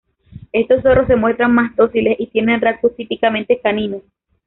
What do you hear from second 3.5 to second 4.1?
caninos.